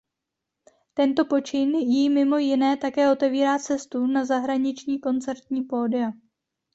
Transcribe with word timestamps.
Tento 0.93 1.25
počin 1.25 1.75
jí 1.75 2.09
mimo 2.09 2.37
jiné 2.37 2.77
také 2.77 3.11
otevírá 3.11 3.59
cestu 3.59 4.07
na 4.07 4.25
zahraniční 4.25 4.99
koncertní 4.99 5.63
pódia. 5.63 6.11